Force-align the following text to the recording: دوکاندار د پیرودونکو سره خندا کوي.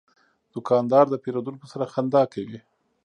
دوکاندار 0.53 1.05
د 1.09 1.15
پیرودونکو 1.23 1.65
سره 1.73 1.91
خندا 1.93 2.21
کوي. 2.33 2.59